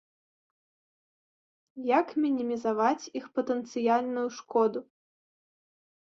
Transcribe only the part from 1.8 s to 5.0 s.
Як мінімізаваць іх патэнцыяльную шкоду.